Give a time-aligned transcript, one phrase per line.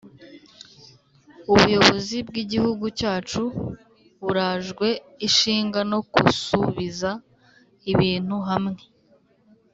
[1.51, 3.41] Ubuyobozi bw’igihugu cyacu
[4.23, 4.87] burajwe
[5.27, 7.09] ishinga no kusubiza
[7.91, 8.81] ibintu hamwe